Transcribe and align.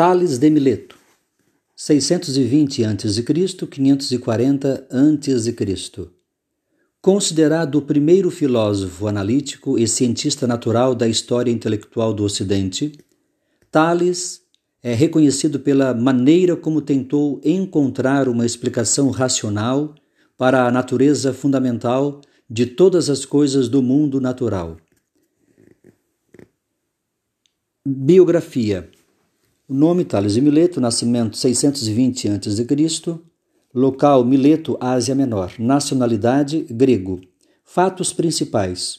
Tales 0.00 0.38
de 0.38 0.48
Mileto, 0.48 0.96
620 1.76 2.84
a.C., 2.86 3.22
540 3.66 4.88
a.C. 4.90 6.08
Considerado 7.02 7.74
o 7.74 7.82
primeiro 7.82 8.30
filósofo 8.30 9.06
analítico 9.06 9.78
e 9.78 9.86
cientista 9.86 10.46
natural 10.46 10.94
da 10.94 11.06
história 11.06 11.50
intelectual 11.50 12.14
do 12.14 12.24
Ocidente, 12.24 12.92
Tales 13.70 14.40
é 14.82 14.94
reconhecido 14.94 15.60
pela 15.60 15.92
maneira 15.92 16.56
como 16.56 16.80
tentou 16.80 17.38
encontrar 17.44 18.26
uma 18.26 18.46
explicação 18.46 19.10
racional 19.10 19.94
para 20.34 20.66
a 20.66 20.70
natureza 20.70 21.34
fundamental 21.34 22.22
de 22.48 22.64
todas 22.64 23.10
as 23.10 23.26
coisas 23.26 23.68
do 23.68 23.82
mundo 23.82 24.18
natural. 24.18 24.78
Biografia 27.86 28.90
o 29.70 29.74
nome 29.74 30.04
Tales 30.04 30.34
de 30.34 30.40
Mileto, 30.40 30.80
nascimento 30.80 31.36
620 31.36 32.28
a.C., 32.28 33.20
local 33.72 34.24
Mileto, 34.24 34.76
Ásia 34.80 35.14
Menor, 35.14 35.52
nacionalidade 35.60 36.66
grego. 36.68 37.20
Fatos 37.64 38.12
principais: 38.12 38.98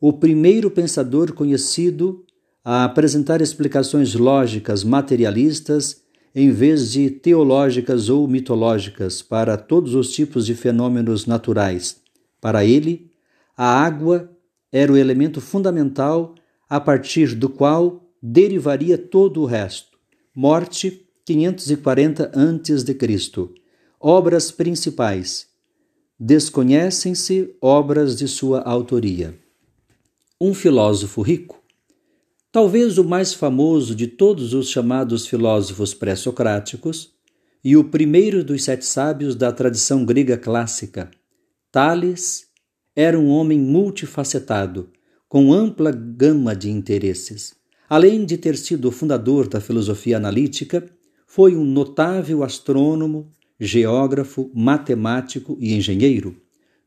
o 0.00 0.12
primeiro 0.12 0.70
pensador 0.70 1.32
conhecido 1.32 2.24
a 2.64 2.84
apresentar 2.84 3.40
explicações 3.40 4.14
lógicas 4.14 4.84
materialistas 4.84 6.02
em 6.32 6.52
vez 6.52 6.92
de 6.92 7.10
teológicas 7.10 8.08
ou 8.08 8.28
mitológicas 8.28 9.22
para 9.22 9.56
todos 9.56 9.96
os 9.96 10.12
tipos 10.12 10.46
de 10.46 10.54
fenômenos 10.54 11.26
naturais. 11.26 11.96
Para 12.40 12.64
ele, 12.64 13.10
a 13.56 13.84
água 13.84 14.30
era 14.70 14.92
o 14.92 14.96
elemento 14.96 15.40
fundamental 15.40 16.32
a 16.70 16.78
partir 16.78 17.34
do 17.34 17.48
qual 17.48 18.08
derivaria 18.22 18.96
todo 18.96 19.42
o 19.42 19.46
resto 19.46 19.95
Morte 20.38 21.08
540 21.24 22.30
a.C. 22.34 23.48
Obras 23.98 24.50
principais. 24.50 25.46
Desconhecem-se 26.20 27.56
obras 27.58 28.14
de 28.14 28.28
sua 28.28 28.60
autoria. 28.60 29.34
Um 30.38 30.52
filósofo 30.52 31.22
rico, 31.22 31.64
talvez 32.52 32.98
o 32.98 33.04
mais 33.04 33.32
famoso 33.32 33.94
de 33.94 34.06
todos 34.06 34.52
os 34.52 34.68
chamados 34.68 35.26
filósofos 35.26 35.94
pré-socráticos 35.94 37.14
e 37.64 37.74
o 37.74 37.84
primeiro 37.84 38.44
dos 38.44 38.62
sete 38.62 38.84
sábios 38.84 39.34
da 39.34 39.50
tradição 39.50 40.04
grega 40.04 40.36
clássica, 40.36 41.10
Tales 41.72 42.46
era 42.94 43.18
um 43.18 43.28
homem 43.30 43.58
multifacetado, 43.58 44.90
com 45.30 45.50
ampla 45.50 45.90
gama 45.90 46.54
de 46.54 46.68
interesses. 46.68 47.56
Além 47.88 48.24
de 48.24 48.36
ter 48.36 48.56
sido 48.56 48.88
o 48.88 48.92
fundador 48.92 49.46
da 49.48 49.60
filosofia 49.60 50.16
analítica, 50.16 50.88
foi 51.26 51.54
um 51.54 51.64
notável 51.64 52.42
astrônomo, 52.42 53.30
geógrafo, 53.58 54.50
matemático 54.54 55.56
e 55.60 55.74
engenheiro, 55.74 56.36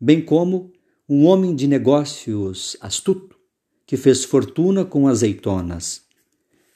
bem 0.00 0.20
como 0.20 0.72
um 1.08 1.24
homem 1.24 1.54
de 1.54 1.66
negócios 1.66 2.76
astuto, 2.80 3.36
que 3.86 3.96
fez 3.96 4.24
fortuna 4.24 4.84
com 4.84 5.06
azeitonas. 5.06 6.02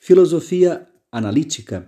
Filosofia 0.01 0.86
analítica. 1.11 1.84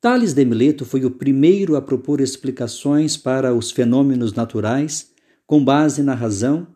Tales 0.00 0.32
de 0.32 0.44
Mileto 0.44 0.84
foi 0.84 1.04
o 1.04 1.10
primeiro 1.10 1.76
a 1.76 1.82
propor 1.82 2.20
explicações 2.20 3.16
para 3.16 3.54
os 3.54 3.70
fenômenos 3.70 4.32
naturais 4.32 5.12
com 5.46 5.62
base 5.62 6.02
na 6.02 6.14
razão 6.14 6.66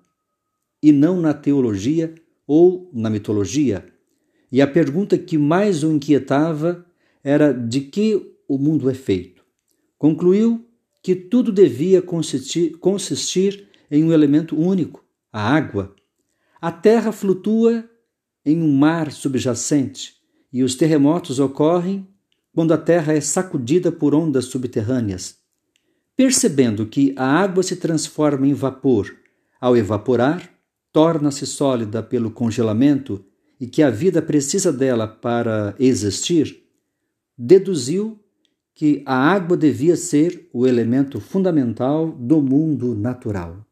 e 0.82 0.92
não 0.92 1.20
na 1.20 1.32
teologia 1.32 2.14
ou 2.46 2.90
na 2.92 3.08
mitologia, 3.08 3.93
e 4.50 4.60
a 4.60 4.66
pergunta 4.66 5.18
que 5.18 5.36
mais 5.36 5.82
o 5.82 5.90
inquietava 5.90 6.84
era 7.22 7.52
de 7.52 7.80
que 7.80 8.34
o 8.48 8.58
mundo 8.58 8.88
é 8.88 8.94
feito. 8.94 9.44
Concluiu 9.98 10.64
que 11.02 11.14
tudo 11.14 11.52
devia 11.52 12.00
consistir, 12.00 12.78
consistir 12.78 13.68
em 13.90 14.04
um 14.04 14.12
elemento 14.12 14.58
único, 14.58 15.04
a 15.32 15.54
água. 15.54 15.94
A 16.60 16.72
terra 16.72 17.12
flutua 17.12 17.88
em 18.44 18.62
um 18.62 18.72
mar 18.76 19.10
subjacente 19.12 20.14
e 20.52 20.62
os 20.62 20.74
terremotos 20.74 21.38
ocorrem 21.38 22.06
quando 22.54 22.72
a 22.72 22.78
terra 22.78 23.12
é 23.12 23.20
sacudida 23.20 23.90
por 23.90 24.14
ondas 24.14 24.46
subterrâneas. 24.46 25.36
Percebendo 26.16 26.86
que 26.86 27.12
a 27.16 27.26
água 27.26 27.62
se 27.62 27.76
transforma 27.76 28.46
em 28.46 28.54
vapor 28.54 29.14
ao 29.60 29.76
evaporar, 29.76 30.48
torna-se 30.92 31.46
sólida 31.46 32.02
pelo 32.02 32.30
congelamento 32.30 33.24
e 33.60 33.66
que 33.66 33.82
a 33.82 33.90
vida 33.90 34.20
precisa 34.20 34.72
dela 34.72 35.06
para 35.06 35.74
existir, 35.78 36.64
deduziu 37.36 38.18
que 38.74 39.02
a 39.06 39.14
água 39.14 39.56
devia 39.56 39.96
ser 39.96 40.48
o 40.52 40.66
elemento 40.66 41.20
fundamental 41.20 42.10
do 42.10 42.42
mundo 42.42 42.94
natural. 42.94 43.64